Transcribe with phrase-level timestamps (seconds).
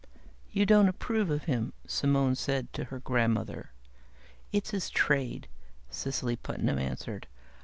[0.51, 3.69] "You don't approve of him," Simone said to her grandmother.
[4.51, 5.47] "It's his trade,"
[5.91, 7.27] Cecily Putnam answered.